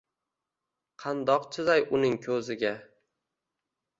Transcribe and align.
Qandoq 1.03 1.45
chizay 1.57 1.85
uning 1.99 2.17
ko’ziga 2.23 2.71